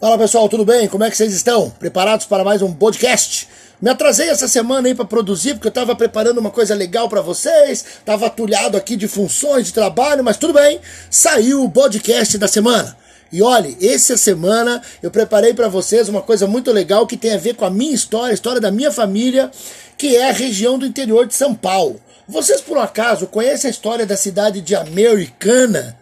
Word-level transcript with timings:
Fala 0.00 0.16
pessoal, 0.16 0.48
tudo 0.48 0.64
bem? 0.64 0.86
Como 0.86 1.02
é 1.02 1.10
que 1.10 1.16
vocês 1.16 1.34
estão? 1.34 1.70
Preparados 1.70 2.24
para 2.24 2.44
mais 2.44 2.62
um 2.62 2.72
podcast? 2.72 3.48
Me 3.82 3.90
atrasei 3.90 4.28
essa 4.28 4.46
semana 4.46 4.86
aí 4.86 4.94
para 4.94 5.04
produzir 5.04 5.54
porque 5.54 5.66
eu 5.66 5.70
estava 5.70 5.96
preparando 5.96 6.38
uma 6.38 6.52
coisa 6.52 6.72
legal 6.72 7.08
para 7.08 7.20
vocês, 7.20 7.84
estava 7.98 8.26
atulhado 8.26 8.76
aqui 8.76 8.94
de 8.94 9.08
funções 9.08 9.66
de 9.66 9.72
trabalho, 9.72 10.22
mas 10.22 10.36
tudo 10.36 10.52
bem. 10.52 10.80
Saiu 11.10 11.64
o 11.64 11.70
podcast 11.70 12.38
da 12.38 12.46
semana. 12.46 12.96
E 13.32 13.42
olhe, 13.42 13.76
essa 13.82 14.16
semana 14.16 14.80
eu 15.02 15.10
preparei 15.10 15.52
para 15.52 15.66
vocês 15.66 16.08
uma 16.08 16.22
coisa 16.22 16.46
muito 16.46 16.70
legal 16.70 17.04
que 17.04 17.16
tem 17.16 17.34
a 17.34 17.38
ver 17.38 17.56
com 17.56 17.64
a 17.64 17.70
minha 17.70 17.92
história, 17.92 18.30
a 18.30 18.34
história 18.34 18.60
da 18.60 18.70
minha 18.70 18.92
família, 18.92 19.50
que 19.96 20.16
é 20.16 20.30
a 20.30 20.32
região 20.32 20.78
do 20.78 20.86
interior 20.86 21.26
de 21.26 21.34
São 21.34 21.56
Paulo. 21.56 22.00
Vocês 22.28 22.60
por 22.60 22.76
um 22.76 22.82
acaso 22.82 23.26
conhecem 23.26 23.66
a 23.66 23.72
história 23.72 24.06
da 24.06 24.16
cidade 24.16 24.60
de 24.60 24.76
Americana, 24.76 25.98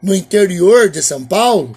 no 0.00 0.14
interior 0.14 0.88
de 0.88 1.02
São 1.02 1.24
Paulo? 1.24 1.76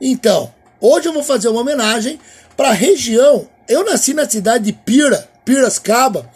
Então, 0.00 0.52
Hoje 0.84 1.08
eu 1.08 1.12
vou 1.12 1.22
fazer 1.22 1.46
uma 1.46 1.60
homenagem 1.60 2.18
para 2.56 2.70
a 2.70 2.72
região. 2.72 3.46
Eu 3.68 3.84
nasci 3.84 4.12
na 4.12 4.28
cidade 4.28 4.64
de 4.64 4.72
Pira, 4.72 5.28
Piracicaba. 5.44 6.28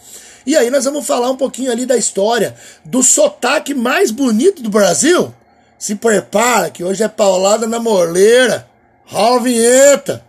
E 0.45 0.55
aí 0.55 0.69
nós 0.69 0.85
vamos 0.85 1.05
falar 1.05 1.29
um 1.29 1.35
pouquinho 1.35 1.69
ali 1.69 1.85
da 1.85 1.97
história 1.97 2.55
do 2.85 3.03
sotaque 3.03 3.73
mais 3.73 4.09
bonito 4.09 4.63
do 4.63 4.69
Brasil. 4.69 5.35
Se 5.77 5.95
prepara 5.95 6.69
que 6.69 6.81
hoje 6.81 7.03
é 7.03 7.09
paulada 7.09 7.67
na 7.67 7.77
morleira. 7.77 8.65
Rola 9.05 9.35
a 9.35 9.43
vinheta. 9.43 10.25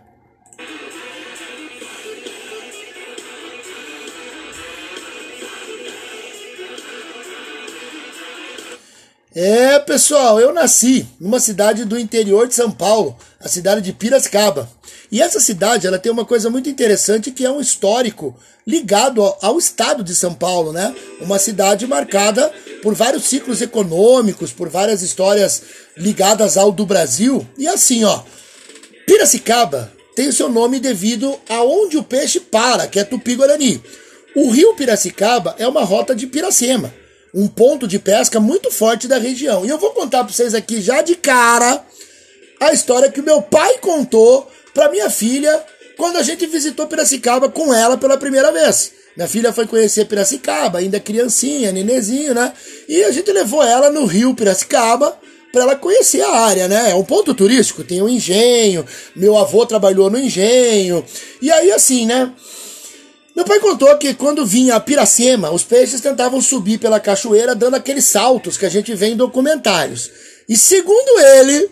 É, 9.33 9.79
pessoal, 9.79 10.41
eu 10.41 10.51
nasci 10.51 11.07
numa 11.17 11.39
cidade 11.39 11.85
do 11.85 11.97
interior 11.97 12.45
de 12.45 12.55
São 12.55 12.69
Paulo, 12.69 13.15
a 13.39 13.47
cidade 13.47 13.81
de 13.81 13.93
Piracicaba. 13.93 14.69
E 15.11 15.21
essa 15.21 15.39
cidade, 15.39 15.87
ela 15.87 15.97
tem 15.97 16.11
uma 16.11 16.25
coisa 16.25 16.49
muito 16.49 16.69
interessante 16.69 17.31
que 17.31 17.45
é 17.45 17.51
um 17.51 17.61
histórico 17.61 18.37
ligado 18.67 19.21
ao, 19.21 19.37
ao 19.41 19.57
estado 19.57 20.03
de 20.03 20.13
São 20.13 20.33
Paulo, 20.33 20.73
né? 20.73 20.93
Uma 21.21 21.39
cidade 21.39 21.87
marcada 21.87 22.51
por 22.83 22.93
vários 22.93 23.23
ciclos 23.23 23.61
econômicos, 23.61 24.51
por 24.51 24.69
várias 24.69 25.01
histórias 25.01 25.61
ligadas 25.97 26.57
ao 26.57 26.71
do 26.71 26.85
Brasil. 26.85 27.47
E 27.57 27.67
assim, 27.67 28.03
ó, 28.03 28.21
Piracicaba 29.07 29.91
tem 30.15 30.27
o 30.27 30.33
seu 30.33 30.49
nome 30.49 30.79
devido 30.79 31.39
a 31.47 31.63
onde 31.63 31.97
o 31.97 32.03
peixe 32.03 32.39
para, 32.39 32.87
que 32.87 32.99
é 32.99 33.03
Tupi-Guarani. 33.03 33.81
O 34.35 34.51
rio 34.51 34.75
Piracicaba 34.75 35.55
é 35.57 35.67
uma 35.67 35.83
rota 35.83 36.13
de 36.13 36.27
Piracema 36.27 36.93
um 37.31 37.47
ponto 37.47 37.87
de 37.87 37.99
pesca 37.99 38.39
muito 38.39 38.71
forte 38.71 39.07
da 39.07 39.19
região. 39.19 39.63
E 39.63 39.69
eu 39.69 39.77
vou 39.77 39.91
contar 39.91 40.23
para 40.23 40.33
vocês 40.33 40.55
aqui 40.55 40.81
já 40.81 41.03
de 41.03 41.13
cara 41.13 41.85
a 42.59 42.73
história 42.73 43.11
que 43.11 43.21
o 43.21 43.23
meu 43.23 43.41
pai 43.41 43.77
contou 43.79 44.49
para 44.73 44.89
minha 44.89 45.09
filha 45.09 45.63
quando 45.97 46.17
a 46.17 46.23
gente 46.23 46.45
visitou 46.47 46.87
Piracicaba 46.87 47.49
com 47.49 47.73
ela 47.73 47.97
pela 47.97 48.17
primeira 48.17 48.51
vez. 48.51 48.91
Minha 49.15 49.27
filha 49.27 49.51
foi 49.51 49.67
conhecer 49.67 50.05
Piracicaba, 50.05 50.79
ainda 50.79 50.99
criancinha, 50.99 51.71
nenezinho, 51.71 52.33
né? 52.33 52.53
E 52.87 53.03
a 53.03 53.11
gente 53.11 53.31
levou 53.31 53.63
ela 53.63 53.89
no 53.89 54.05
rio 54.05 54.33
Piracicaba 54.33 55.17
para 55.51 55.63
ela 55.63 55.75
conhecer 55.75 56.21
a 56.21 56.31
área, 56.31 56.67
né? 56.67 56.91
É 56.91 56.95
um 56.95 57.03
ponto 57.03 57.33
turístico, 57.33 57.83
tem 57.83 58.01
um 58.01 58.07
engenho, 58.07 58.85
meu 59.15 59.37
avô 59.37 59.65
trabalhou 59.65 60.09
no 60.09 60.19
engenho. 60.19 61.03
E 61.41 61.51
aí 61.51 61.71
assim, 61.71 62.05
né? 62.05 62.31
Meu 63.35 63.45
pai 63.45 63.59
contou 63.59 63.95
que 63.97 64.13
quando 64.13 64.45
vinha 64.45 64.75
a 64.75 64.79
Piracema, 64.79 65.51
os 65.51 65.63
peixes 65.63 66.01
tentavam 66.01 66.41
subir 66.41 66.77
pela 66.77 66.99
cachoeira 66.99 67.55
dando 67.55 67.75
aqueles 67.75 68.05
saltos 68.05 68.57
que 68.57 68.65
a 68.65 68.69
gente 68.69 68.93
vê 68.93 69.07
em 69.07 69.17
documentários. 69.17 70.11
E 70.47 70.57
segundo 70.57 71.19
ele, 71.19 71.69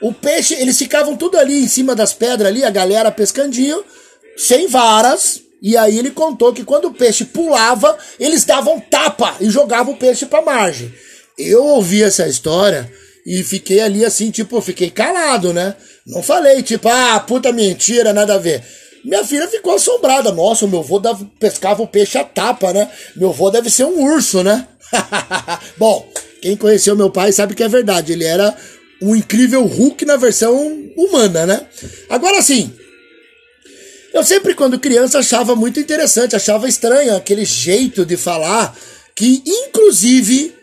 o 0.00 0.12
peixe, 0.12 0.54
eles 0.54 0.78
ficavam 0.78 1.16
tudo 1.16 1.38
ali 1.38 1.62
em 1.62 1.68
cima 1.68 1.94
das 1.94 2.12
pedras 2.12 2.48
ali, 2.48 2.64
a 2.64 2.70
galera 2.70 3.10
pescandinho, 3.10 3.82
sem 4.36 4.66
varas. 4.68 5.42
E 5.60 5.76
aí 5.76 5.98
ele 5.98 6.12
contou 6.12 6.52
que 6.52 6.62
quando 6.62 6.86
o 6.86 6.94
peixe 6.94 7.24
pulava, 7.24 7.96
eles 8.18 8.44
davam 8.44 8.78
tapa 8.78 9.34
e 9.40 9.50
jogavam 9.50 9.94
o 9.94 9.96
peixe 9.96 10.24
para 10.24 10.44
margem. 10.44 10.92
Eu 11.36 11.64
ouvi 11.64 12.02
essa 12.02 12.28
história 12.28 12.90
e 13.26 13.42
fiquei 13.42 13.80
ali 13.80 14.04
assim, 14.04 14.30
tipo, 14.30 14.60
fiquei 14.60 14.88
calado, 14.88 15.52
né? 15.52 15.74
Não 16.06 16.22
falei, 16.22 16.62
tipo, 16.62 16.88
ah, 16.88 17.18
puta 17.20 17.52
mentira, 17.52 18.12
nada 18.12 18.34
a 18.34 18.38
ver. 18.38 18.62
Minha 19.04 19.24
filha 19.24 19.48
ficou 19.48 19.74
assombrada. 19.74 20.32
Nossa, 20.32 20.66
meu 20.66 20.80
avô 20.80 20.98
dava, 20.98 21.28
pescava 21.38 21.82
o 21.82 21.86
peixe 21.86 22.18
a 22.18 22.24
tapa, 22.24 22.72
né? 22.72 22.90
Meu 23.16 23.30
avô 23.30 23.50
deve 23.50 23.68
ser 23.68 23.84
um 23.84 24.02
urso, 24.04 24.42
né? 24.42 24.66
Bom, 25.76 26.08
quem 26.40 26.56
conheceu 26.56 26.96
meu 26.96 27.10
pai 27.10 27.32
sabe 27.32 27.54
que 27.54 27.62
é 27.62 27.68
verdade. 27.68 28.12
Ele 28.12 28.24
era 28.24 28.56
um 29.00 29.14
incrível 29.14 29.64
Hulk 29.64 30.04
na 30.04 30.16
versão 30.16 30.90
humana, 30.96 31.46
né? 31.46 31.66
Agora 32.08 32.42
sim, 32.42 32.72
eu 34.12 34.24
sempre, 34.24 34.54
quando 34.54 34.80
criança, 34.80 35.18
achava 35.18 35.54
muito 35.54 35.78
interessante, 35.78 36.34
achava 36.34 36.68
estranho 36.68 37.14
aquele 37.14 37.44
jeito 37.44 38.04
de 38.04 38.16
falar 38.16 38.76
que, 39.14 39.42
inclusive, 39.46 40.54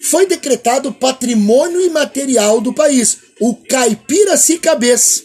foi 0.00 0.26
decretado 0.26 0.92
patrimônio 0.92 1.80
imaterial 1.80 2.60
do 2.60 2.72
país, 2.72 3.18
o 3.40 3.54
caipira 3.54 4.36
se 4.36 4.58
cabeça. 4.58 5.22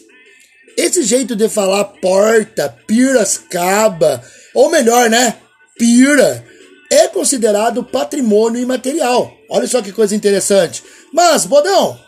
Esse 0.76 1.04
jeito 1.04 1.36
de 1.36 1.48
falar 1.48 1.84
porta, 1.84 2.76
pirascaba, 2.86 4.22
ou 4.52 4.68
melhor, 4.68 5.08
né? 5.08 5.36
Pira, 5.78 6.44
é 6.90 7.06
considerado 7.06 7.84
patrimônio 7.84 8.60
imaterial. 8.60 9.32
Olha 9.48 9.66
só 9.66 9.80
que 9.80 9.92
coisa 9.92 10.16
interessante. 10.16 10.82
Mas, 11.12 11.44
Bodão, 11.44 11.98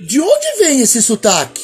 de 0.00 0.20
onde 0.20 0.58
vem 0.58 0.80
esse 0.80 1.00
sotaque? 1.00 1.62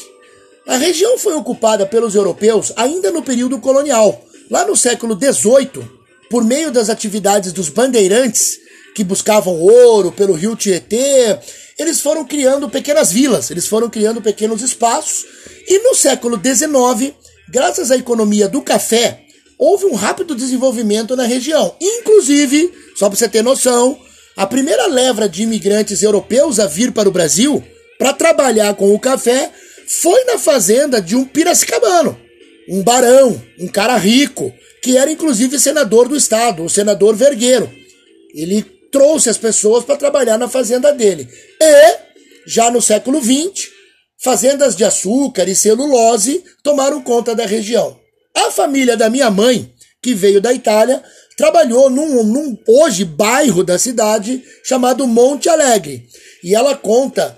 A 0.67 0.77
região 0.77 1.19
foi 1.19 1.35
ocupada 1.35 1.85
pelos 1.85 2.15
europeus 2.15 2.73
ainda 2.77 3.11
no 3.11 3.23
período 3.23 3.59
colonial. 3.59 4.25
Lá 4.51 4.67
no 4.67 4.77
século 4.77 5.19
XVIII, 5.19 5.85
por 6.31 6.43
meio 6.43 6.71
das 6.71 6.89
atividades 6.89 7.53
dos 7.53 7.69
bandeirantes, 7.69 8.59
que 8.95 9.05
buscavam 9.05 9.59
ouro 9.61 10.13
pelo 10.13 10.35
rio 10.35 10.57
Tietê, 10.57 11.39
eles 11.79 12.01
foram 12.01 12.25
criando 12.25 12.71
pequenas 12.71 13.13
vilas, 13.13 13.51
eles 13.51 13.67
foram 13.67 13.91
criando 13.91 14.23
pequenos 14.23 14.63
espaços 14.63 15.27
e 15.69 15.79
no 15.81 15.95
século 15.95 16.41
XIX, 16.43 17.15
graças 17.51 17.91
à 17.91 17.97
economia 17.97 18.49
do 18.49 18.63
café, 18.63 19.25
houve 19.59 19.85
um 19.85 19.95
rápido 19.95 20.35
desenvolvimento 20.35 21.15
na 21.17 21.25
região. 21.25 21.75
Inclusive, 21.81 22.73
só 22.97 23.09
para 23.09 23.19
você 23.19 23.29
ter 23.29 23.43
noção, 23.43 23.99
a 24.37 24.47
primeira 24.47 24.87
leva 24.87 25.29
de 25.29 25.43
imigrantes 25.43 26.03
europeus 26.03 26.59
a 26.59 26.67
vir 26.67 26.93
para 26.93 27.09
o 27.09 27.13
Brasil 27.13 27.63
para 28.03 28.13
trabalhar 28.13 28.75
com 28.75 28.93
o 28.93 28.99
café 28.99 29.49
foi 29.87 30.25
na 30.25 30.37
fazenda 30.37 31.01
de 31.01 31.15
um 31.15 31.25
piracicabano, 31.25 32.19
um 32.69 32.83
barão, 32.83 33.41
um 33.61 33.69
cara 33.69 33.97
rico, 33.97 34.53
que 34.83 34.97
era 34.97 35.09
inclusive 35.09 35.57
senador 35.57 36.09
do 36.09 36.17
estado, 36.17 36.65
o 36.65 36.69
senador 36.69 37.15
Vergueiro. 37.15 37.71
Ele 38.35 38.61
trouxe 38.91 39.31
as 39.31 39.39
pessoas 39.39 39.85
para 39.85 39.97
trabalhar 39.97 40.37
na 40.37 40.49
fazenda 40.49 40.93
dele. 40.93 41.29
E, 41.61 41.97
já 42.45 42.73
no 42.73 42.83
século 42.83 43.23
XX, 43.23 43.71
Fazendas 44.19 44.75
de 44.75 44.85
açúcar 44.85 45.49
e 45.49 45.55
celulose 45.55 46.43
tomaram 46.63 47.03
conta 47.03 47.37
da 47.37 47.47
região. 47.47 47.97
A 48.37 48.51
família 48.51 48.97
da 48.97 49.11
minha 49.11 49.31
mãe, 49.31 49.73
que 50.03 50.13
veio 50.13 50.41
da 50.41 50.53
Itália, 50.53 51.03
trabalhou 51.37 51.89
num, 51.89 52.25
num 52.25 52.59
hoje 52.67 53.05
bairro 53.05 53.63
da 53.63 53.79
cidade 53.79 54.43
chamado 54.65 55.07
Monte 55.07 55.49
Alegre. 55.49 56.09
E 56.43 56.53
ela 56.53 56.77
conta 56.77 57.37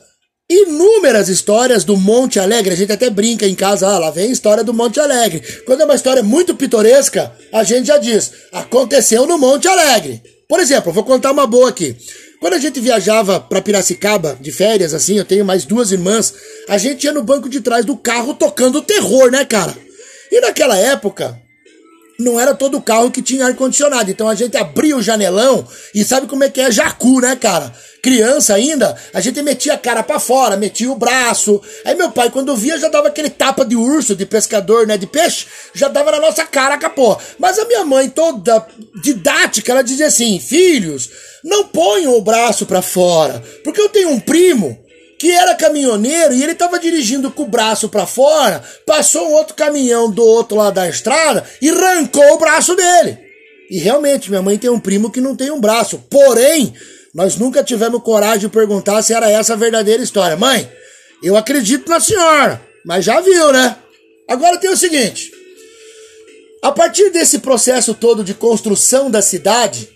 inúmeras 0.49 1.28
histórias 1.28 1.84
do 1.84 1.97
Monte 1.97 2.38
Alegre. 2.38 2.75
A 2.75 2.77
gente 2.77 2.93
até 2.93 3.09
brinca 3.10 3.47
em 3.47 3.55
casa, 3.55 3.88
ah, 3.88 3.99
lá 3.99 4.10
vem 4.10 4.28
a 4.28 4.32
história 4.32 4.62
do 4.62 4.75
Monte 4.75 5.00
Alegre. 5.00 5.41
Quando 5.65 5.82
é 5.82 5.84
uma 5.84 5.94
história 5.94 6.22
muito 6.22 6.55
pitoresca, 6.55 7.32
a 7.53 7.65
gente 7.65 7.87
já 7.87 7.99
diz, 7.99 8.32
aconteceu 8.53 9.27
no 9.27 9.38
Monte 9.38 9.69
Alegre. 9.69 10.22
Por 10.49 10.60
exemplo, 10.60 10.93
vou 10.93 11.04
contar 11.04 11.33
uma 11.33 11.47
boa 11.47 11.71
aqui. 11.71 11.97
Quando 12.41 12.54
a 12.54 12.59
gente 12.59 12.78
viajava 12.78 13.41
para 13.41 13.62
Piracicaba 13.62 14.37
de 14.38 14.53
férias, 14.53 14.93
assim, 14.93 15.16
eu 15.16 15.25
tenho 15.25 15.44
mais 15.44 15.65
duas 15.65 15.93
irmãs, 15.93 16.34
a 16.69 16.77
gente 16.77 17.04
ia 17.04 17.12
no 17.12 17.22
banco 17.22 17.49
de 17.49 17.60
trás 17.60 17.84
do 17.84 17.97
carro 17.97 18.34
tocando 18.34 18.83
terror, 18.83 19.30
né, 19.30 19.45
cara? 19.47 19.74
E 20.30 20.41
naquela 20.41 20.77
época, 20.77 21.41
não 22.19 22.39
era 22.39 22.55
todo 22.55 22.81
carro 22.81 23.11
que 23.11 23.22
tinha 23.22 23.47
ar-condicionado. 23.47 24.11
Então 24.11 24.28
a 24.28 24.34
gente 24.34 24.57
abria 24.57 24.97
o 24.97 25.03
janelão 25.03 25.66
e 25.95 26.05
sabe 26.05 26.27
como 26.27 26.45
é 26.45 26.51
que 26.51 26.61
é 26.61 26.71
jacu, 26.71 27.21
né, 27.21 27.37
cara? 27.37 27.72
Criança 28.03 28.55
ainda, 28.55 28.95
a 29.15 29.21
gente 29.21 29.41
metia 29.43 29.75
a 29.75 29.78
cara 29.78 30.03
para 30.03 30.21
fora, 30.21 30.57
metia 30.57 30.91
o 30.91 30.97
braço. 30.97 31.61
Aí 31.84 31.95
meu 31.95 32.11
pai, 32.11 32.31
quando 32.31 32.55
via, 32.55 32.78
já 32.78 32.89
dava 32.89 33.09
aquele 33.09 33.31
tapa 33.31 33.65
de 33.65 33.75
urso, 33.75 34.15
de 34.15 34.27
pescador, 34.27 34.87
né, 34.87 34.99
de 34.99 35.07
peixe, 35.07 35.47
já 35.72 35.89
dava 35.89 36.11
na 36.11 36.21
nossa 36.21 36.45
cara, 36.45 36.77
capô. 36.77 37.16
Mas 37.39 37.59
a 37.59 37.65
minha 37.65 37.84
mãe, 37.84 38.11
toda 38.11 38.67
didática, 39.03 39.72
ela 39.72 39.83
dizia 39.83 40.07
assim: 40.07 40.39
filhos, 40.39 41.09
não 41.43 41.65
ponham 41.65 42.15
o 42.15 42.21
braço 42.21 42.67
para 42.67 42.83
fora, 42.83 43.43
porque 43.65 43.81
eu 43.81 43.89
tenho 43.89 44.10
um 44.10 44.21
primo 44.21 44.84
que 45.24 45.30
era 45.30 45.54
caminhoneiro 45.54 46.34
e 46.34 46.42
ele 46.42 46.53
estava 46.53 46.78
dirigindo 46.78 47.30
com 47.30 47.44
o 47.44 47.48
braço 47.48 47.88
para 47.88 48.04
fora, 48.04 48.62
passou 48.84 49.30
um 49.30 49.32
outro 49.32 49.54
caminhão 49.54 50.10
do 50.10 50.22
outro 50.22 50.59
lado 50.59 50.74
da 50.74 50.86
estrada 50.86 51.42
e 51.62 51.71
arrancou 51.71 52.34
o 52.34 52.38
braço 52.38 52.76
dele. 52.76 53.16
E 53.71 53.78
realmente, 53.78 54.28
minha 54.28 54.42
mãe 54.42 54.59
tem 54.59 54.68
um 54.68 54.78
primo 54.78 55.10
que 55.10 55.22
não 55.22 55.34
tem 55.34 55.50
um 55.50 55.59
braço. 55.59 55.98
Porém, 56.10 56.74
nós 57.15 57.36
nunca 57.36 57.65
tivemos 57.65 58.03
coragem 58.03 58.41
de 58.41 58.48
perguntar 58.50 59.00
se 59.00 59.15
era 59.15 59.30
essa 59.30 59.54
a 59.54 59.56
verdadeira 59.56 60.03
história. 60.03 60.36
Mãe, 60.36 60.71
eu 61.22 61.38
acredito 61.38 61.88
na 61.88 62.00
senhora. 62.00 62.60
Mas 62.84 63.06
já 63.06 63.18
viu, 63.22 63.50
né? 63.50 63.78
Agora 64.28 64.59
tem 64.59 64.68
o 64.68 64.76
seguinte: 64.76 65.32
a 66.62 66.71
partir 66.71 67.09
desse 67.09 67.38
processo 67.38 67.94
todo 67.94 68.22
de 68.22 68.34
construção 68.34 69.10
da 69.10 69.22
cidade, 69.22 69.88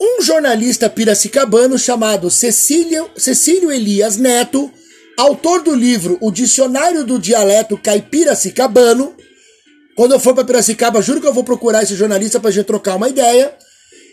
um 0.00 0.22
jornalista 0.22 0.88
piracicabano 0.88 1.78
chamado 1.78 2.30
Cecílio, 2.30 3.10
Cecílio 3.16 3.70
Elias 3.70 4.16
Neto, 4.16 4.72
autor 5.16 5.62
do 5.62 5.74
livro 5.74 6.16
O 6.20 6.30
Dicionário 6.30 7.04
do 7.04 7.18
Dialeto 7.18 7.76
Caipiracicabano, 7.76 9.14
quando 9.94 10.12
eu 10.12 10.20
for 10.20 10.34
para 10.34 10.44
Piracicaba, 10.44 11.02
juro 11.02 11.20
que 11.20 11.26
eu 11.26 11.34
vou 11.34 11.44
procurar 11.44 11.82
esse 11.82 11.94
jornalista 11.94 12.40
para 12.40 12.50
gente 12.50 12.64
trocar 12.64 12.96
uma 12.96 13.10
ideia. 13.10 13.54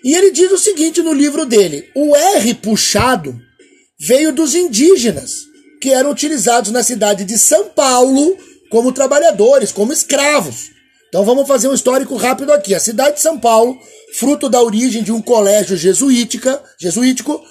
E 0.04 0.14
ele 0.14 0.32
diz 0.32 0.52
o 0.52 0.58
seguinte 0.58 1.02
no 1.02 1.14
livro 1.14 1.46
dele: 1.46 1.90
o 1.96 2.14
R 2.14 2.54
puxado 2.56 3.40
veio 3.98 4.34
dos 4.34 4.54
indígenas, 4.54 5.46
que 5.82 5.92
eram 5.92 6.12
utilizados 6.12 6.72
na 6.72 6.84
cidade 6.84 7.24
de 7.24 7.38
São 7.38 7.70
Paulo 7.70 8.38
como 8.70 8.92
trabalhadores, 8.92 9.72
como 9.72 9.94
escravos. 9.94 10.72
Então 11.10 11.24
vamos 11.24 11.48
fazer 11.48 11.68
um 11.68 11.74
histórico 11.74 12.16
rápido 12.16 12.52
aqui. 12.52 12.76
A 12.76 12.80
cidade 12.80 13.16
de 13.16 13.22
São 13.22 13.40
Paulo, 13.40 13.80
fruto 14.14 14.50
da 14.50 14.62
origem 14.62 15.04
de 15.04 15.12
um 15.12 15.22
colégio 15.22 15.78
jesuítica, 15.78 16.62
jesuítico, 16.80 17.42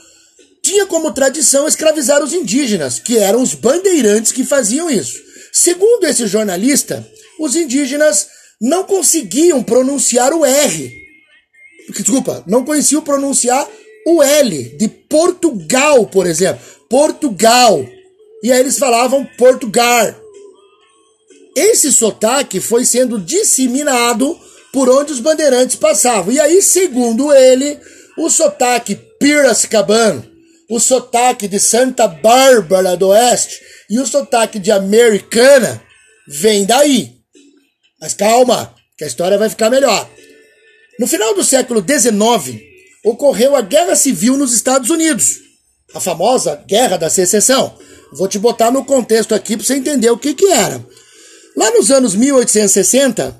tinha 0.62 0.86
como 0.86 1.12
tradição 1.12 1.66
escravizar 1.66 2.22
os 2.22 2.32
indígenas, 2.32 2.98
que 2.98 3.16
eram 3.16 3.42
os 3.42 3.54
bandeirantes 3.54 4.32
que 4.32 4.44
faziam 4.44 4.90
isso. 4.90 5.18
Segundo 5.52 6.04
esse 6.04 6.26
jornalista, 6.26 7.06
os 7.38 7.54
indígenas 7.54 8.26
não 8.60 8.84
conseguiam 8.84 9.62
pronunciar 9.62 10.32
o 10.32 10.44
R. 10.44 10.92
Desculpa, 11.90 12.42
não 12.46 12.64
conheciam 12.64 13.00
pronunciar 13.00 13.66
o 14.06 14.22
L 14.22 14.76
de 14.76 14.88
Portugal, 14.88 16.06
por 16.06 16.26
exemplo. 16.26 16.60
Portugal. 16.88 17.84
E 18.42 18.52
aí 18.52 18.60
eles 18.60 18.78
falavam 18.78 19.26
Portugal. 19.38 20.14
Esse 21.56 21.90
sotaque 21.90 22.60
foi 22.60 22.84
sendo 22.84 23.18
disseminado 23.18 24.38
por 24.70 24.90
onde 24.90 25.10
os 25.10 25.20
bandeirantes 25.20 25.74
passavam. 25.74 26.30
E 26.30 26.38
aí, 26.38 26.60
segundo 26.60 27.32
ele, 27.32 27.80
o 28.18 28.28
sotaque 28.28 28.94
piracicabano, 28.94 30.22
o 30.68 30.78
sotaque 30.78 31.48
de 31.48 31.58
Santa 31.58 32.06
Bárbara 32.06 32.94
do 32.94 33.08
Oeste 33.08 33.58
e 33.88 33.98
o 33.98 34.06
sotaque 34.06 34.58
de 34.58 34.70
Americana 34.70 35.82
vem 36.28 36.66
daí. 36.66 37.14
Mas 37.98 38.12
calma, 38.12 38.74
que 38.98 39.04
a 39.04 39.06
história 39.06 39.38
vai 39.38 39.48
ficar 39.48 39.70
melhor. 39.70 40.06
No 41.00 41.06
final 41.06 41.34
do 41.34 41.42
século 41.42 41.82
XIX, 41.82 42.60
ocorreu 43.02 43.56
a 43.56 43.62
Guerra 43.62 43.96
Civil 43.96 44.36
nos 44.36 44.52
Estados 44.52 44.90
Unidos, 44.90 45.38
a 45.94 46.00
famosa 46.00 46.62
Guerra 46.68 46.98
da 46.98 47.08
Secessão. 47.08 47.78
Vou 48.12 48.28
te 48.28 48.38
botar 48.38 48.70
no 48.70 48.84
contexto 48.84 49.34
aqui 49.34 49.56
para 49.56 49.64
você 49.64 49.74
entender 49.74 50.10
o 50.10 50.18
que, 50.18 50.34
que 50.34 50.52
era. 50.52 50.84
Lá 51.56 51.70
nos 51.70 51.90
anos 51.90 52.14
1860, 52.14 53.34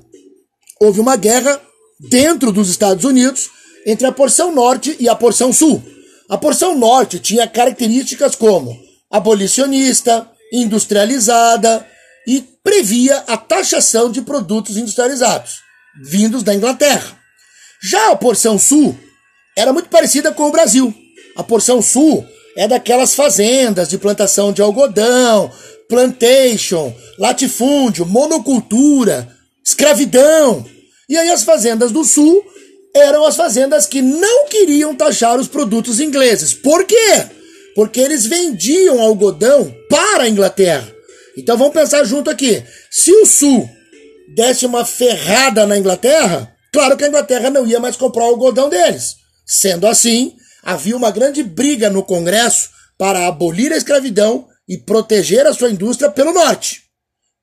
houve 0.80 1.00
uma 1.00 1.16
guerra 1.16 1.60
dentro 2.00 2.50
dos 2.50 2.70
Estados 2.70 3.04
Unidos 3.04 3.50
entre 3.86 4.06
a 4.06 4.12
porção 4.12 4.54
norte 4.54 4.96
e 4.98 5.08
a 5.08 5.14
porção 5.14 5.52
sul. 5.52 5.82
A 6.28 6.38
porção 6.38 6.76
norte 6.76 7.18
tinha 7.18 7.46
características 7.46 8.34
como 8.34 8.76
abolicionista, 9.10 10.28
industrializada 10.52 11.86
e 12.26 12.42
previa 12.64 13.18
a 13.28 13.36
taxação 13.36 14.10
de 14.10 14.22
produtos 14.22 14.76
industrializados, 14.76 15.60
vindos 16.02 16.42
da 16.42 16.54
Inglaterra. 16.54 17.16
Já 17.82 18.10
a 18.10 18.16
porção 18.16 18.58
sul 18.58 18.98
era 19.56 19.72
muito 19.72 19.88
parecida 19.88 20.32
com 20.32 20.44
o 20.44 20.52
Brasil. 20.52 20.92
A 21.36 21.44
porção 21.44 21.82
sul 21.82 22.26
é 22.56 22.66
daquelas 22.66 23.14
fazendas 23.14 23.88
de 23.88 23.98
plantação 23.98 24.52
de 24.52 24.62
algodão, 24.62 25.52
plantation, 25.88 26.94
latifúndio, 27.18 28.06
monocultura, 28.06 29.28
escravidão. 29.64 30.64
E 31.08 31.16
aí 31.16 31.30
as 31.30 31.42
fazendas 31.42 31.92
do 31.92 32.04
sul 32.04 32.44
eram 32.94 33.24
as 33.24 33.36
fazendas 33.36 33.86
que 33.86 34.00
não 34.00 34.46
queriam 34.46 34.94
taxar 34.94 35.38
os 35.38 35.48
produtos 35.48 36.00
ingleses. 36.00 36.54
Por 36.54 36.84
quê? 36.84 37.26
Porque 37.74 38.00
eles 38.00 38.24
vendiam 38.24 39.00
algodão 39.00 39.72
para 39.88 40.24
a 40.24 40.28
Inglaterra. 40.28 40.90
Então 41.36 41.58
vamos 41.58 41.74
pensar 41.74 42.04
junto 42.04 42.30
aqui. 42.30 42.62
Se 42.90 43.12
o 43.12 43.26
sul 43.26 43.68
desse 44.34 44.64
uma 44.64 44.84
ferrada 44.84 45.66
na 45.66 45.76
Inglaterra, 45.76 46.50
claro 46.72 46.96
que 46.96 47.04
a 47.04 47.08
Inglaterra 47.08 47.50
não 47.50 47.66
ia 47.66 47.78
mais 47.78 47.96
comprar 47.96 48.24
o 48.24 48.28
algodão 48.28 48.70
deles. 48.70 49.16
Sendo 49.44 49.86
assim, 49.86 50.34
havia 50.62 50.96
uma 50.96 51.10
grande 51.10 51.42
briga 51.42 51.90
no 51.90 52.02
Congresso 52.02 52.70
para 52.98 53.26
abolir 53.26 53.72
a 53.72 53.76
escravidão 53.76 54.48
e 54.68 54.78
proteger 54.78 55.46
a 55.46 55.54
sua 55.54 55.70
indústria 55.70 56.10
pelo 56.10 56.32
norte. 56.32 56.82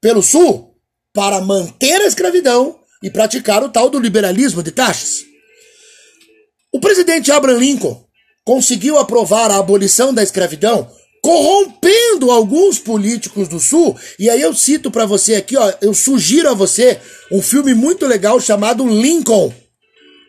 Pelo 0.02 0.22
sul, 0.22 0.75
para 1.14 1.40
manter 1.42 2.02
a 2.02 2.08
escravidão 2.08 2.80
e 3.02 3.10
praticar 3.10 3.64
o 3.64 3.70
tal 3.70 3.90
do 3.90 4.00
liberalismo 4.00 4.64
de 4.64 4.72
taxas. 4.72 5.25
O 6.72 6.80
presidente 6.80 7.31
Abraham 7.31 7.60
Lincoln 7.60 8.04
conseguiu 8.44 8.98
aprovar 8.98 9.52
a 9.52 9.58
abolição 9.58 10.14
da 10.14 10.24
escravidão, 10.24 10.90
corrompendo 11.22 12.31
alguns 12.31 12.80
políticos 12.80 13.48
do 13.48 13.60
Sul. 13.60 13.98
E 14.19 14.30
aí 14.30 14.42
eu 14.42 14.54
cito 14.54 14.92
para 14.92 15.06
você 15.06 15.36
aqui, 15.36 15.56
ó, 15.56 15.74
eu 15.81 15.94
sugiro 15.94 16.50
a 16.50 16.54
você 16.54 17.00
um 17.31 17.42
filme 17.42 17.74
muito 17.74 18.06
legal 18.06 18.40
chamado 18.42 18.86
Lincoln, 18.86 19.54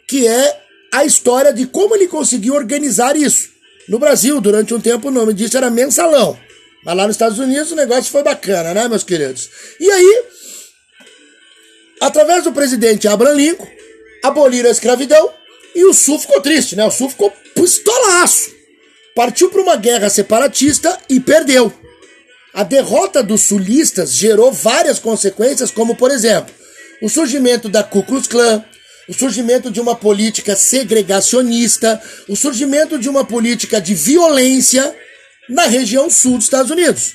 que 0.09 0.27
é 0.27 0.61
a 0.93 1.05
história 1.05 1.53
de 1.53 1.67
como 1.67 1.97
ele 1.97 2.07
conseguiu 2.07 2.55
organizar 2.55 3.17
isso. 3.17 3.49
No 3.89 3.99
Brasil, 3.99 4.41
durante 4.41 4.73
um 4.73 4.81
tempo, 4.81 5.09
o 5.09 5.11
nome 5.11 5.35
disso 5.35 5.57
era 5.57 5.69
mensalão. 5.69 6.39
Mas 6.85 6.97
lá 6.97 7.07
nos 7.07 7.15
Estados 7.15 7.39
Unidos 7.39 7.73
o 7.73 7.77
negócio 7.77 8.11
foi 8.11 8.23
bacana, 8.23 8.75
né, 8.75 8.89
meus 8.89 9.03
queridos? 9.03 9.49
E 9.81 9.91
aí, 9.91 10.23
através 12.01 12.45
do 12.45 12.53
presidente 12.53 13.09
Abraham 13.09 13.35
Lincoln, 13.35 13.69
aboliram 14.23 14.69
a 14.69 14.73
escravidão 14.73 15.33
e 15.75 15.85
o 15.85 15.95
Sul 15.95 16.19
ficou 16.19 16.41
triste, 16.41 16.77
né? 16.77 16.85
O 16.85 16.91
Sul 16.91 17.09
ficou 17.09 17.33
pistolaço. 17.55 18.51
Partiu 19.15 19.51
para 19.51 19.63
uma 19.63 19.77
guerra 19.77 20.11
separatista 20.11 20.99
e 21.09 21.21
perdeu. 21.21 21.73
A 22.53 22.63
derrota 22.63 23.23
dos 23.23 23.43
sulistas 23.43 24.13
gerou 24.15 24.53
várias 24.53 24.99
consequências, 24.99 25.71
como, 25.71 25.97
por 25.97 26.11
exemplo, 26.11 26.55
o 27.03 27.09
surgimento 27.09 27.69
da 27.69 27.83
Ku 27.83 28.03
Klux 28.03 28.29
Klan, 28.29 28.65
o 29.09 29.13
surgimento 29.13 29.71
de 29.71 29.81
uma 29.81 29.97
política 29.97 30.55
segregacionista, 30.55 32.01
o 32.29 32.37
surgimento 32.37 32.99
de 32.99 33.09
uma 33.09 33.25
política 33.25 33.81
de 33.81 33.95
violência 33.95 34.95
na 35.49 35.67
região 35.67 36.11
sul 36.11 36.37
dos 36.37 36.45
Estados 36.45 36.71
Unidos. 36.71 37.13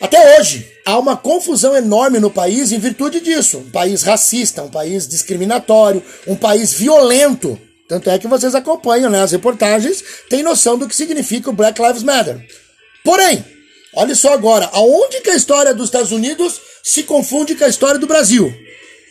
Até 0.00 0.38
hoje, 0.38 0.68
há 0.84 0.98
uma 0.98 1.16
confusão 1.16 1.76
enorme 1.76 2.18
no 2.18 2.30
país 2.30 2.72
em 2.72 2.78
virtude 2.78 3.20
disso. 3.20 3.58
Um 3.58 3.70
país 3.70 4.02
racista, 4.02 4.62
um 4.62 4.70
país 4.70 5.06
discriminatório, 5.06 6.02
um 6.26 6.34
país 6.34 6.72
violento. 6.72 7.58
Tanto 7.88 8.10
é 8.10 8.18
que 8.18 8.26
vocês 8.26 8.54
acompanham 8.54 9.10
né, 9.10 9.22
as 9.22 9.32
reportagens, 9.32 10.02
têm 10.28 10.42
noção 10.42 10.76
do 10.76 10.88
que 10.88 10.96
significa 10.96 11.50
o 11.50 11.52
Black 11.52 11.80
Lives 11.80 12.02
Matter. 12.02 12.44
Porém, 13.04 13.44
olha 13.94 14.14
só 14.14 14.32
agora, 14.32 14.68
aonde 14.72 15.20
que 15.20 15.30
a 15.30 15.36
história 15.36 15.72
dos 15.72 15.86
Estados 15.86 16.10
Unidos 16.10 16.60
se 16.82 17.04
confunde 17.04 17.54
com 17.54 17.64
a 17.64 17.68
história 17.68 18.00
do 18.00 18.06
Brasil? 18.06 18.52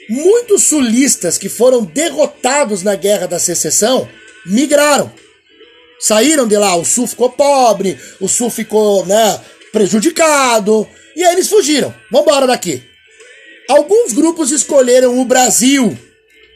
Muitos 0.10 0.64
sulistas 0.64 1.38
que 1.38 1.48
foram 1.48 1.86
derrotados 1.86 2.84
na 2.84 2.96
Guerra 2.96 3.28
da 3.28 3.40
Secessão 3.40 4.10
migraram 4.46 5.10
Saíram 6.02 6.48
de 6.48 6.58
lá, 6.58 6.76
o 6.76 6.84
Sul 6.84 7.06
ficou 7.06 7.30
pobre, 7.30 7.98
o 8.20 8.28
Sul 8.28 8.50
ficou, 8.50 9.06
né, 9.06 9.40
prejudicado, 9.72 10.88
e 11.16 11.24
aí 11.24 11.34
eles 11.34 11.48
fugiram. 11.48 11.94
Vambora 12.12 12.48
daqui. 12.48 12.82
Alguns 13.70 14.12
grupos 14.12 14.52
escolheram 14.52 15.20
o 15.20 15.26
Brasil, 15.26 15.98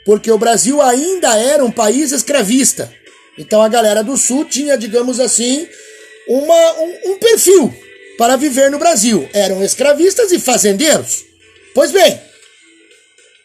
porque 0.06 0.32
o 0.32 0.38
Brasil 0.38 0.82
ainda 0.82 1.38
era 1.38 1.64
um 1.64 1.72
país 1.72 2.12
escravista. 2.12 2.92
Então 3.38 3.62
a 3.62 3.70
galera 3.70 4.04
do 4.04 4.18
Sul 4.18 4.46
tinha, 4.46 4.78
digamos 4.78 5.20
assim, 5.20 5.68
uma, 6.28 6.74
um, 6.80 7.12
um 7.12 7.20
perfil 7.20 7.74
para 8.18 8.36
viver 8.36 8.72
no 8.72 8.80
Brasil. 8.80 9.30
Eram 9.34 9.64
escravistas 9.64 10.32
e 10.32 10.40
fazendeiros. 10.40 11.24
Pois 11.74 11.92
bem, 11.92 12.20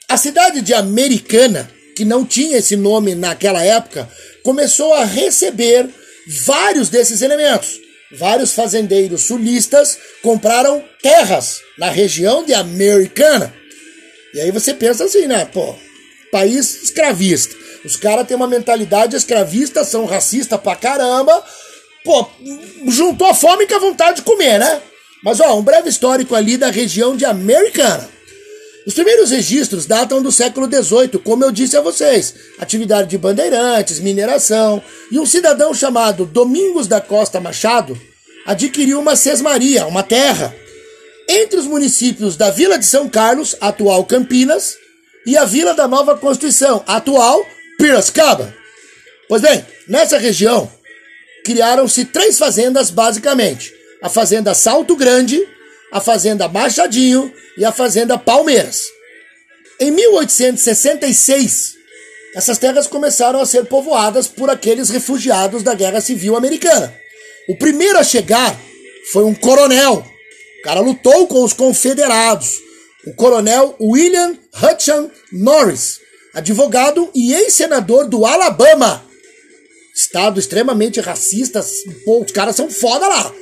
a 0.08 0.16
cidade 0.16 0.60
de 0.60 0.72
Americana, 0.72 1.70
que 2.00 2.04
não 2.06 2.24
tinha 2.24 2.56
esse 2.56 2.76
nome 2.76 3.14
naquela 3.14 3.62
época, 3.62 4.08
começou 4.42 4.94
a 4.94 5.04
receber 5.04 5.86
vários 6.46 6.88
desses 6.88 7.20
elementos. 7.20 7.78
Vários 8.10 8.54
fazendeiros 8.54 9.24
sulistas 9.24 9.98
compraram 10.22 10.82
terras 11.02 11.60
na 11.76 11.90
região 11.90 12.42
de 12.42 12.54
Americana. 12.54 13.54
E 14.32 14.40
aí 14.40 14.50
você 14.50 14.72
pensa 14.72 15.04
assim, 15.04 15.26
né? 15.26 15.44
Pô, 15.44 15.76
país 16.32 16.84
escravista. 16.84 17.54
Os 17.84 17.96
caras 17.96 18.26
têm 18.26 18.34
uma 18.34 18.48
mentalidade 18.48 19.14
escravista, 19.14 19.84
são 19.84 20.06
racistas 20.06 20.58
pra 20.58 20.74
caramba. 20.74 21.44
Pô, 22.02 22.26
juntou 22.88 23.26
a 23.26 23.34
fome 23.34 23.66
com 23.66 23.74
a 23.74 23.78
vontade 23.78 24.16
de 24.16 24.22
comer, 24.22 24.58
né? 24.58 24.80
Mas 25.22 25.38
ó, 25.38 25.54
um 25.54 25.62
breve 25.62 25.90
histórico 25.90 26.34
ali 26.34 26.56
da 26.56 26.70
região 26.70 27.14
de 27.14 27.26
Americana. 27.26 28.08
Os 28.86 28.94
primeiros 28.94 29.30
registros 29.30 29.84
datam 29.86 30.22
do 30.22 30.32
século 30.32 30.66
XVIII, 30.66 31.18
como 31.22 31.44
eu 31.44 31.52
disse 31.52 31.76
a 31.76 31.80
vocês. 31.80 32.34
Atividade 32.58 33.08
de 33.10 33.18
bandeirantes, 33.18 34.00
mineração. 34.00 34.82
E 35.10 35.18
um 35.18 35.26
cidadão 35.26 35.74
chamado 35.74 36.24
Domingos 36.24 36.86
da 36.86 37.00
Costa 37.00 37.40
Machado 37.40 38.00
adquiriu 38.46 38.98
uma 38.98 39.16
sesmaria, 39.16 39.86
uma 39.86 40.02
terra. 40.02 40.54
entre 41.28 41.60
os 41.60 41.66
municípios 41.66 42.36
da 42.36 42.50
Vila 42.50 42.76
de 42.76 42.84
São 42.84 43.08
Carlos, 43.08 43.54
atual 43.60 44.04
Campinas, 44.04 44.76
e 45.24 45.36
a 45.36 45.44
Vila 45.44 45.74
da 45.74 45.86
Nova 45.86 46.16
Constituição, 46.18 46.82
atual 46.88 47.46
Piracicaba. 47.78 48.52
Pois 49.28 49.40
bem, 49.40 49.64
nessa 49.86 50.18
região 50.18 50.70
criaram-se 51.44 52.04
três 52.06 52.36
fazendas 52.36 52.90
basicamente: 52.90 53.72
a 54.02 54.08
Fazenda 54.08 54.54
Salto 54.54 54.96
Grande, 54.96 55.40
a 55.90 56.00
Fazenda 56.00 56.48
Machadinho 56.48 57.32
e 57.56 57.64
a 57.64 57.72
Fazenda 57.72 58.16
Palmeiras. 58.18 58.86
Em 59.78 59.90
1866, 59.90 61.74
essas 62.34 62.58
terras 62.58 62.86
começaram 62.86 63.40
a 63.40 63.46
ser 63.46 63.64
povoadas 63.64 64.28
por 64.28 64.50
aqueles 64.50 64.88
refugiados 64.88 65.62
da 65.62 65.74
Guerra 65.74 66.00
Civil 66.00 66.36
Americana. 66.36 66.94
O 67.48 67.56
primeiro 67.56 67.98
a 67.98 68.04
chegar 68.04 68.58
foi 69.12 69.24
um 69.24 69.34
coronel. 69.34 70.04
O 70.60 70.62
cara 70.62 70.80
lutou 70.80 71.26
com 71.26 71.42
os 71.42 71.52
confederados. 71.52 72.60
O 73.06 73.14
coronel 73.14 73.74
William 73.80 74.36
Hutchin 74.62 75.10
Norris, 75.32 75.98
advogado 76.34 77.10
e 77.14 77.32
ex-senador 77.32 78.06
do 78.06 78.26
Alabama. 78.26 79.04
Estado 79.94 80.38
extremamente 80.38 81.00
racista, 81.00 81.64
pô, 82.04 82.22
os 82.22 82.30
caras 82.30 82.54
são 82.54 82.70
foda 82.70 83.08
lá. 83.08 83.32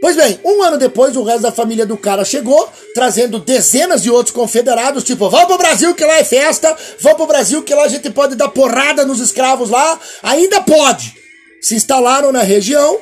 Pois 0.00 0.14
bem, 0.14 0.38
um 0.44 0.62
ano 0.62 0.78
depois, 0.78 1.16
o 1.16 1.24
resto 1.24 1.42
da 1.42 1.50
família 1.50 1.84
do 1.84 1.96
cara 1.96 2.24
chegou, 2.24 2.70
trazendo 2.94 3.40
dezenas 3.40 4.02
de 4.02 4.10
outros 4.10 4.34
confederados, 4.34 5.02
tipo, 5.02 5.28
vamos 5.28 5.46
pro 5.46 5.58
Brasil 5.58 5.92
que 5.92 6.04
lá 6.04 6.18
é 6.18 6.24
festa, 6.24 6.74
vamos 7.00 7.18
pro 7.18 7.26
Brasil 7.26 7.62
que 7.64 7.74
lá 7.74 7.84
a 7.84 7.88
gente 7.88 8.08
pode 8.10 8.36
dar 8.36 8.48
porrada 8.48 9.04
nos 9.04 9.18
escravos 9.18 9.70
lá, 9.70 10.00
ainda 10.22 10.60
pode. 10.60 11.14
Se 11.60 11.74
instalaram 11.74 12.30
na 12.30 12.42
região 12.42 13.00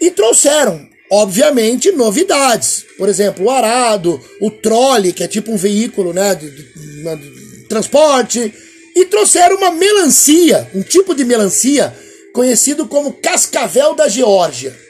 e 0.00 0.10
trouxeram, 0.10 0.88
obviamente, 1.08 1.92
novidades. 1.92 2.84
Por 2.98 3.08
exemplo, 3.08 3.44
o 3.44 3.50
arado, 3.50 4.20
o 4.40 4.50
trole, 4.50 5.12
que 5.12 5.22
é 5.22 5.28
tipo 5.28 5.52
um 5.52 5.56
veículo, 5.56 6.12
né, 6.12 6.34
de, 6.34 6.50
de, 6.50 6.62
de 6.64 7.68
transporte, 7.68 8.52
e 8.96 9.04
trouxeram 9.04 9.56
uma 9.56 9.70
melancia, 9.70 10.68
um 10.74 10.82
tipo 10.82 11.14
de 11.14 11.24
melancia 11.24 11.94
conhecido 12.32 12.88
como 12.88 13.12
cascavel 13.12 13.94
da 13.94 14.08
Geórgia. 14.08 14.83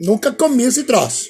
Nunca 0.00 0.32
comi 0.32 0.64
esse 0.64 0.84
troço. 0.84 1.28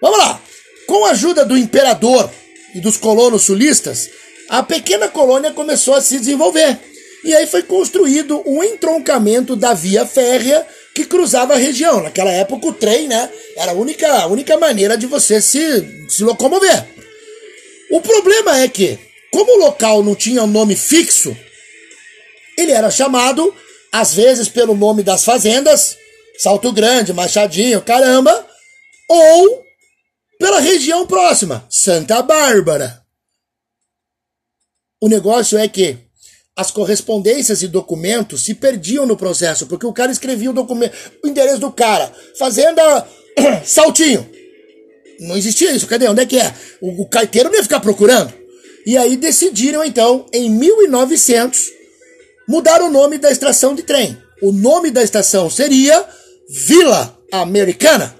Vamos 0.00 0.18
lá. 0.18 0.40
Com 0.86 1.04
a 1.04 1.10
ajuda 1.10 1.44
do 1.44 1.56
imperador 1.56 2.30
e 2.74 2.80
dos 2.80 2.96
colonos 2.96 3.42
sulistas, 3.42 4.08
a 4.48 4.62
pequena 4.62 5.08
colônia 5.08 5.52
começou 5.52 5.94
a 5.94 6.00
se 6.00 6.18
desenvolver. 6.18 6.78
E 7.24 7.34
aí 7.34 7.46
foi 7.46 7.62
construído 7.62 8.42
um 8.46 8.62
entroncamento 8.62 9.54
da 9.56 9.74
via 9.74 10.06
férrea 10.06 10.66
que 10.94 11.04
cruzava 11.04 11.54
a 11.54 11.58
região. 11.58 12.02
Naquela 12.02 12.30
época 12.30 12.66
o 12.68 12.72
trem, 12.72 13.06
né, 13.08 13.30
era 13.56 13.72
a 13.72 13.74
única, 13.74 14.08
a 14.08 14.26
única 14.26 14.56
maneira 14.56 14.96
de 14.96 15.06
você 15.06 15.40
se, 15.40 16.06
se 16.08 16.22
locomover. 16.22 16.86
O 17.90 18.00
problema 18.00 18.60
é 18.60 18.68
que, 18.68 18.98
como 19.30 19.52
o 19.56 19.60
local 19.64 20.02
não 20.02 20.14
tinha 20.14 20.42
um 20.42 20.46
nome 20.46 20.76
fixo, 20.76 21.36
ele 22.56 22.72
era 22.72 22.90
chamado, 22.90 23.54
às 23.92 24.14
vezes 24.14 24.48
pelo 24.48 24.74
nome 24.74 25.02
das 25.02 25.24
fazendas, 25.24 25.96
Salto 26.38 26.72
Grande, 26.72 27.12
Machadinho, 27.12 27.82
caramba, 27.82 28.46
ou 29.08 29.64
pela 30.38 30.60
região 30.60 31.06
próxima, 31.06 31.66
Santa 31.68 32.22
Bárbara. 32.22 33.02
O 35.00 35.08
negócio 35.08 35.58
é 35.58 35.66
que 35.66 35.96
as 36.56 36.70
correspondências 36.70 37.62
e 37.62 37.68
documentos 37.68 38.44
se 38.44 38.54
perdiam 38.54 39.04
no 39.04 39.16
processo, 39.16 39.66
porque 39.66 39.86
o 39.86 39.92
cara 39.92 40.12
escrevia 40.12 40.50
o 40.50 40.54
documento, 40.54 40.96
o 41.24 41.28
endereço 41.28 41.58
do 41.58 41.72
cara, 41.72 42.12
fazenda 42.38 43.06
Saltinho. 43.64 44.28
Não 45.20 45.36
existia 45.36 45.72
isso, 45.72 45.86
cadê? 45.86 46.08
Onde 46.08 46.22
é 46.22 46.26
que 46.26 46.38
é? 46.38 46.54
O, 46.80 47.02
o 47.02 47.08
carteiro 47.08 47.48
não 47.48 47.56
ia 47.56 47.62
ficar 47.62 47.80
procurando. 47.80 48.32
E 48.86 48.96
aí 48.96 49.16
decidiram 49.16 49.84
então, 49.84 50.26
em 50.32 50.48
1900, 50.50 51.70
mudar 52.48 52.80
o 52.80 52.90
nome 52.90 53.18
da 53.18 53.30
estação 53.30 53.74
de 53.74 53.82
trem. 53.82 54.16
O 54.40 54.52
nome 54.52 54.90
da 54.90 55.02
estação 55.02 55.50
seria 55.50 56.06
Vila 56.48 57.18
Americana. 57.30 58.14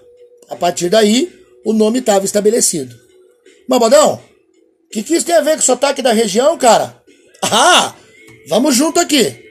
A 0.48 0.56
partir 0.56 0.88
daí, 0.88 1.32
o 1.64 1.72
nome 1.72 2.00
estava 2.00 2.24
estabelecido. 2.24 2.94
Babadão, 3.68 4.14
o 4.14 4.90
que, 4.90 5.02
que 5.02 5.14
isso 5.14 5.26
tem 5.26 5.34
a 5.34 5.40
ver 5.40 5.52
com 5.52 5.60
o 5.60 5.62
sotaque 5.62 6.02
da 6.02 6.12
região, 6.12 6.56
cara? 6.56 7.02
Ah, 7.42 7.94
vamos 8.48 8.74
junto 8.74 8.98
aqui. 9.00 9.44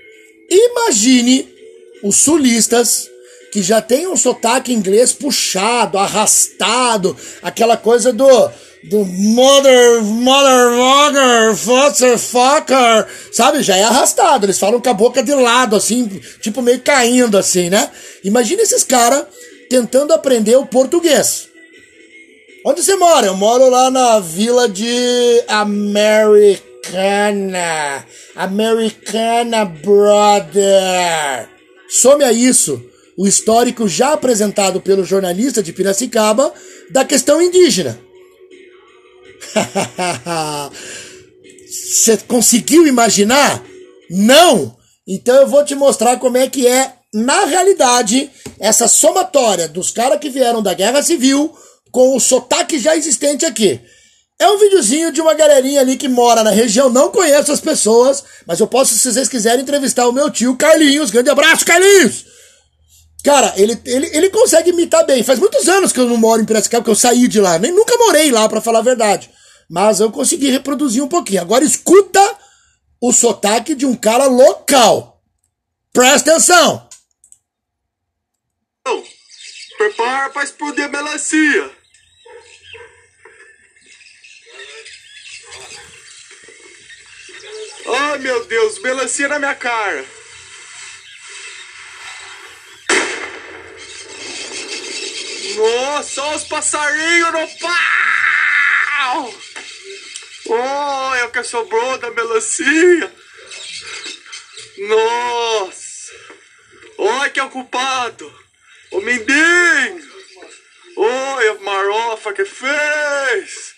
Imagine 0.49 1.47
os 2.03 2.15
sulistas 2.15 3.09
que 3.51 3.61
já 3.61 3.81
tem 3.81 4.07
um 4.07 4.17
sotaque 4.17 4.73
inglês 4.73 5.13
puxado, 5.13 5.97
arrastado, 5.97 7.15
aquela 7.41 7.77
coisa 7.77 8.11
do 8.11 8.51
do 8.89 9.05
mother, 9.05 10.01
mother, 10.03 11.55
father, 11.55 12.17
fucker, 12.17 13.07
sabe? 13.31 13.61
Já 13.63 13.77
é 13.77 13.83
arrastado. 13.83 14.45
Eles 14.45 14.59
falam 14.59 14.81
com 14.81 14.89
a 14.89 14.93
boca 14.93 15.21
de 15.23 15.33
lado, 15.33 15.75
assim, 15.75 16.07
tipo 16.41 16.61
meio 16.61 16.79
caindo, 16.81 17.37
assim, 17.37 17.69
né? 17.69 17.89
Imagina 18.23 18.61
esses 18.61 18.83
caras 18.83 19.25
tentando 19.69 20.13
aprender 20.13 20.55
o 20.55 20.65
português. 20.65 21.47
Onde 22.65 22.81
você 22.83 22.95
mora? 22.95 23.27
Eu 23.27 23.35
moro 23.35 23.69
lá 23.69 23.91
na 23.91 24.19
vila 24.19 24.67
de 24.67 25.43
Americana. 25.47 26.65
Americana, 28.35 29.65
brother. 29.65 31.47
Some 31.89 32.23
a 32.23 32.31
isso 32.33 32.81
o 33.17 33.27
histórico 33.27 33.87
já 33.87 34.13
apresentado 34.13 34.79
pelo 34.79 35.03
jornalista 35.03 35.63
de 35.63 35.73
Piracicaba 35.73 36.53
da 36.91 37.03
questão 37.03 37.41
indígena. 37.41 37.99
Você 41.67 42.17
conseguiu 42.17 42.87
imaginar? 42.87 43.63
Não! 44.09 44.75
Então 45.07 45.35
eu 45.35 45.47
vou 45.47 45.63
te 45.63 45.75
mostrar 45.75 46.17
como 46.17 46.37
é 46.37 46.49
que 46.49 46.67
é, 46.67 46.93
na 47.13 47.45
realidade, 47.45 48.29
essa 48.59 48.87
somatória 48.87 49.67
dos 49.67 49.91
caras 49.91 50.19
que 50.19 50.29
vieram 50.29 50.61
da 50.61 50.73
Guerra 50.73 51.01
Civil 51.01 51.55
com 51.91 52.15
o 52.15 52.19
sotaque 52.19 52.77
já 52.77 52.95
existente 52.95 53.45
aqui. 53.45 53.79
É 54.39 54.47
um 54.49 54.59
videozinho 54.59 55.11
de 55.11 55.19
uma 55.19 55.33
galerinha 55.33 55.81
ali 55.81 55.97
que 55.97 56.07
mora 56.07 56.43
na 56.43 56.51
região, 56.51 56.89
não 56.89 57.09
conheço 57.09 57.51
as 57.51 57.59
pessoas, 57.59 58.23
mas 58.45 58.59
eu 58.59 58.67
posso, 58.67 58.93
se 58.93 59.11
vocês 59.11 59.27
quiserem, 59.27 59.61
entrevistar 59.61 60.07
o 60.07 60.11
meu 60.11 60.29
tio 60.29 60.55
Carlinhos. 60.55 61.09
Grande 61.09 61.29
abraço, 61.29 61.65
Carlinhos! 61.65 62.25
Cara, 63.27 63.53
ele, 63.57 63.77
ele, 63.83 64.09
ele 64.15 64.29
consegue 64.29 64.69
imitar 64.69 65.05
bem. 65.05 65.21
Faz 65.21 65.37
muitos 65.37 65.67
anos 65.67 65.91
que 65.91 65.99
eu 65.99 66.07
não 66.07 66.15
moro 66.15 66.41
em 66.41 66.45
Piracicaba, 66.45 66.85
que 66.85 66.89
eu 66.89 66.95
saí 66.95 67.27
de 67.27 67.41
lá. 67.41 67.59
Nem 67.59 67.73
nunca 67.73 67.97
morei 67.97 68.31
lá, 68.31 68.47
para 68.47 68.61
falar 68.61 68.79
a 68.79 68.83
verdade. 68.83 69.29
Mas 69.69 69.99
eu 69.99 70.09
consegui 70.09 70.49
reproduzir 70.49 71.03
um 71.03 71.09
pouquinho. 71.09 71.41
Agora 71.41 71.65
escuta 71.65 72.21
o 73.01 73.11
sotaque 73.11 73.75
de 73.75 73.85
um 73.85 73.93
cara 73.97 74.27
local. 74.27 75.21
Presta 75.91 76.31
atenção. 76.31 76.87
Prepara 79.77 80.29
para 80.29 80.45
explodir 80.45 80.85
a 80.85 80.87
melancia. 80.87 81.71
Ai 87.89 88.19
meu 88.19 88.45
Deus, 88.45 88.81
melancia 88.81 89.27
na 89.27 89.37
minha 89.37 89.55
cara. 89.55 90.16
Nossa, 95.57 96.21
olha 96.21 96.37
os 96.37 96.43
passarinhos 96.43 97.33
no 97.33 97.47
pau! 97.59 99.33
Olha 100.49 101.25
o 101.25 101.31
que 101.31 101.43
sobrou 101.43 101.97
da 101.97 102.11
melancia! 102.11 103.11
Nossa! 104.77 106.11
Olha 106.99 107.29
que 107.31 107.41
ocupado! 107.41 108.31
O 108.91 109.01
mendigo! 109.01 110.07
Olha 110.95 111.51
a 111.51 111.59
marofa 111.59 112.33
que 112.33 112.45
fez! 112.45 113.75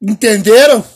Entenderam? 0.00 0.88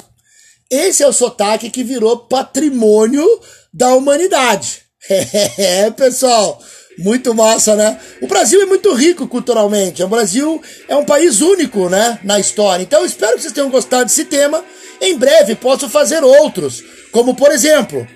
Esse 0.70 1.02
é 1.02 1.06
o 1.08 1.12
sotaque 1.12 1.68
que 1.68 1.82
virou 1.82 2.26
patrimônio 2.28 3.26
da 3.74 3.94
humanidade. 3.94 4.82
É, 5.58 5.90
pessoal. 5.90 6.62
Muito 6.98 7.34
massa, 7.34 7.74
né? 7.74 7.98
O 8.20 8.26
Brasil 8.26 8.60
é 8.60 8.66
muito 8.66 8.92
rico 8.92 9.26
culturalmente. 9.26 10.02
O 10.02 10.08
Brasil 10.08 10.62
é 10.88 10.96
um 10.96 11.04
país 11.04 11.40
único, 11.40 11.88
né? 11.88 12.18
Na 12.22 12.38
história. 12.38 12.82
Então, 12.82 13.04
espero 13.04 13.36
que 13.36 13.42
vocês 13.42 13.52
tenham 13.52 13.70
gostado 13.70 14.04
desse 14.04 14.24
tema. 14.24 14.62
Em 15.00 15.16
breve 15.16 15.54
posso 15.54 15.88
fazer 15.88 16.22
outros. 16.22 16.82
Como, 17.10 17.34
por 17.34 17.50
exemplo, 17.50 18.06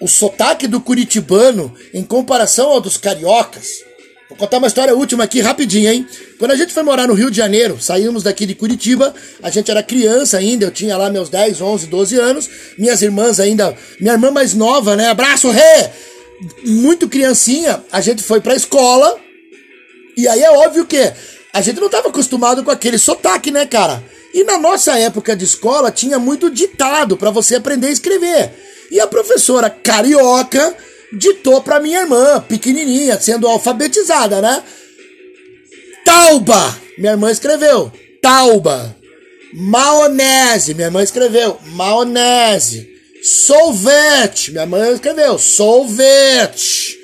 o 0.00 0.08
sotaque 0.08 0.66
do 0.66 0.80
curitibano 0.80 1.74
em 1.92 2.02
comparação 2.02 2.70
ao 2.70 2.80
dos 2.80 2.96
cariocas. 2.96 3.84
Vou 4.28 4.36
contar 4.36 4.58
uma 4.58 4.66
história 4.66 4.94
última 4.94 5.24
aqui 5.24 5.40
rapidinho, 5.40 5.90
hein? 5.90 6.06
Quando 6.38 6.50
a 6.50 6.56
gente 6.56 6.72
foi 6.72 6.82
morar 6.82 7.06
no 7.06 7.14
Rio 7.14 7.30
de 7.30 7.36
Janeiro, 7.36 7.80
saímos 7.80 8.24
daqui 8.24 8.44
de 8.44 8.54
Curitiba, 8.56 9.14
a 9.40 9.50
gente 9.50 9.70
era 9.70 9.82
criança 9.82 10.36
ainda, 10.36 10.64
eu 10.64 10.70
tinha 10.70 10.96
lá 10.96 11.08
meus 11.08 11.28
10, 11.28 11.60
11, 11.60 11.86
12 11.86 12.18
anos, 12.18 12.50
minhas 12.76 13.02
irmãs 13.02 13.38
ainda, 13.38 13.76
minha 14.00 14.14
irmã 14.14 14.32
mais 14.32 14.52
nova, 14.52 14.96
né? 14.96 15.08
Abraço, 15.08 15.48
Rê! 15.50 15.90
Muito 16.64 17.08
criancinha, 17.08 17.84
a 17.90 18.00
gente 18.00 18.22
foi 18.22 18.40
pra 18.40 18.54
escola. 18.54 19.18
E 20.16 20.26
aí 20.26 20.42
é 20.42 20.50
óbvio 20.50 20.86
que 20.86 21.12
a 21.52 21.60
gente 21.60 21.78
não 21.78 21.86
estava 21.86 22.08
acostumado 22.08 22.62
com 22.64 22.70
aquele 22.70 22.98
sotaque, 22.98 23.50
né, 23.50 23.66
cara? 23.66 24.02
E 24.32 24.44
na 24.44 24.58
nossa 24.58 24.98
época 24.98 25.34
de 25.34 25.44
escola 25.44 25.90
tinha 25.90 26.18
muito 26.18 26.50
ditado 26.50 27.16
para 27.16 27.30
você 27.30 27.56
aprender 27.56 27.88
a 27.88 27.92
escrever. 27.92 28.52
E 28.90 29.00
a 29.00 29.06
professora 29.06 29.70
carioca 29.70 30.76
ditou 31.12 31.62
para 31.62 31.80
minha 31.80 32.00
irmã, 32.00 32.40
pequenininha, 32.40 33.20
sendo 33.20 33.48
alfabetizada, 33.48 34.40
né? 34.40 34.62
Tauba! 36.04 36.76
Minha 36.98 37.12
irmã 37.12 37.30
escreveu. 37.30 37.92
Tauba. 38.22 38.96
Maionese. 39.52 40.74
Minha 40.74 40.88
irmã 40.88 41.02
escreveu. 41.02 41.58
Maionese. 41.72 42.95
Solvete. 43.26 44.52
Minha 44.52 44.66
mãe 44.66 44.92
escreveu. 44.92 45.36
Solvete. 45.36 46.96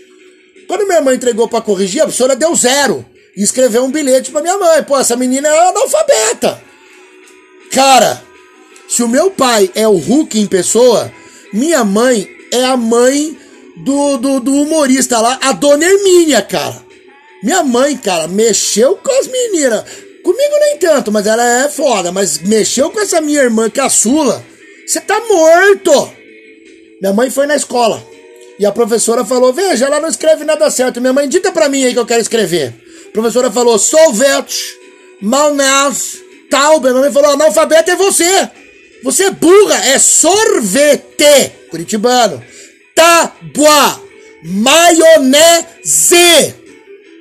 Quando 0.69 0.87
minha 0.87 1.01
mãe 1.01 1.17
entregou 1.17 1.49
para 1.49 1.61
corrigir, 1.61 2.01
a 2.01 2.05
professora 2.05 2.37
deu 2.37 2.55
zero. 2.55 3.05
E 3.37 3.43
escreveu 3.43 3.83
um 3.85 3.91
bilhete 3.91 4.31
para 4.31 4.41
minha 4.41 4.57
mãe. 4.57 4.85
Pô, 4.85 4.97
essa 4.97 5.17
menina 5.17 5.49
é 5.49 5.69
analfabeta. 5.69 6.63
Cara, 7.73 8.23
se 8.89 9.03
o 9.03 9.09
meu 9.09 9.33
pai 9.33 9.69
é 9.75 9.89
o 9.89 9.97
Hulk 9.97 10.39
em 10.39 10.47
pessoa, 10.47 11.11
minha 11.53 11.83
mãe 11.83 12.29
é 12.53 12.65
a 12.67 12.77
mãe 12.77 13.37
do, 13.79 14.17
do, 14.19 14.39
do 14.39 14.55
humorista 14.55 15.19
lá, 15.19 15.41
a 15.43 15.53
dona 15.53 15.85
Hermínia, 15.85 16.41
cara. 16.43 16.85
Minha 17.43 17.65
mãe, 17.65 17.97
cara, 17.97 18.29
mexeu 18.29 18.95
com 18.97 19.11
as 19.19 19.27
meninas. 19.27 19.85
Comigo 20.23 20.55
nem 20.61 20.79
tanto, 20.79 21.11
mas 21.11 21.27
ela 21.27 21.65
é 21.65 21.69
foda. 21.69 22.13
Mas 22.13 22.39
mexeu 22.39 22.91
com 22.91 23.01
essa 23.01 23.21
minha 23.21 23.43
irmã 23.43 23.69
caçula. 23.69 24.45
Você 24.87 25.01
tá 25.01 25.21
morto! 25.29 26.13
Minha 27.01 27.13
mãe 27.13 27.31
foi 27.31 27.47
na 27.47 27.57
escola. 27.57 28.03
E 28.59 28.67
a 28.67 28.73
professora 28.73 29.25
falou: 29.25 29.53
Veja, 29.53 29.87
ela 29.87 30.01
não 30.01 30.09
escreve 30.09 30.45
nada 30.45 30.71
certo. 30.71 31.01
Minha 31.01 31.13
mãe, 31.13 31.29
dita 31.29 31.51
pra 31.51 31.69
mim 31.69 31.85
aí 31.85 31.93
que 31.93 31.99
eu 31.99 32.07
quero 32.07 32.21
escrever. 32.21 32.75
A 33.09 33.13
professora 33.13 33.51
falou: 33.51 33.79
Solvete, 33.79 34.77
Malnaz, 35.21 36.19
Taube. 36.51 36.89
Minha 36.91 37.01
mãe 37.01 37.13
falou: 37.13 37.33
Analfabeto 37.33 37.91
é 37.91 37.97
você. 37.97 38.51
Você 39.03 39.25
é 39.25 39.31
burra, 39.31 39.85
é 39.87 39.99
sorvete. 39.99 41.53
Curitibano. 41.71 42.43
Tabuá, 42.95 44.01
maionese. 44.45 45.75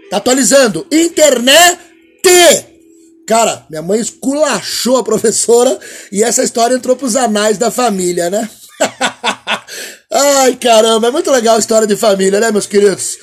Tá 0.10 0.18
atualizando. 0.18 0.86
Internet. 0.92 1.80
Cara, 3.32 3.66
minha 3.70 3.82
mãe 3.82 3.98
esculachou 3.98 4.98
a 4.98 5.04
professora 5.06 5.80
e 6.12 6.22
essa 6.22 6.44
história 6.44 6.76
entrou 6.76 6.98
pros 6.98 7.16
anais 7.16 7.58
da 7.58 7.72
família, 7.72 8.30
né? 8.30 8.50
Ai, 10.12 10.58
caramba, 10.58 11.08
é 11.08 11.12
muito 11.12 11.32
legal 11.32 11.56
a 11.56 11.60
história 11.60 11.88
de 11.88 11.96
família, 11.96 12.42
né, 12.42 12.52
meus 12.52 12.66
queridos? 12.66 13.18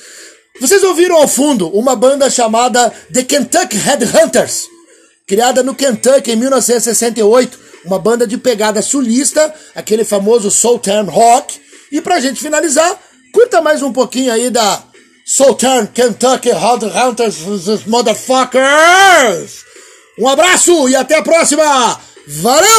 Vocês 0.59 0.81
ouviram 0.81 1.15
ao 1.15 1.27
fundo 1.27 1.69
uma 1.69 1.95
banda 1.95 2.27
chamada 2.27 2.91
The 3.13 3.21
Kentucky 3.21 3.77
Headhunters, 3.77 4.65
criada 5.27 5.61
no 5.61 5.75
Kentucky 5.75 6.31
em 6.31 6.37
1968, 6.37 7.59
uma 7.85 7.99
banda 7.99 8.25
de 8.25 8.35
pegada 8.35 8.81
sulista, 8.81 9.53
aquele 9.75 10.03
famoso 10.03 10.49
Southern 10.49 11.07
Rock. 11.07 11.61
E 11.91 12.01
pra 12.01 12.19
gente 12.19 12.41
finalizar, 12.41 12.99
curta 13.31 13.61
mais 13.61 13.83
um 13.83 13.93
pouquinho 13.93 14.33
aí 14.33 14.49
da 14.49 14.81
Southern 15.23 15.85
Kentucky 15.85 16.49
Headhunters 16.49 17.85
Motherfuckers! 17.85 19.68
Um 20.19 20.27
abraço 20.27 20.89
e 20.89 20.95
até 20.95 21.17
a 21.17 21.23
próxima! 21.23 21.99
Valeu! 22.27 22.69